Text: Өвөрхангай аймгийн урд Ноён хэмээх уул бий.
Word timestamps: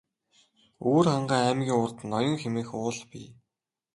Өвөрхангай 0.87 1.41
аймгийн 1.49 1.79
урд 1.83 1.97
Ноён 2.11 2.35
хэмээх 2.41 2.69
уул 2.79 2.99
бий. 3.11 3.27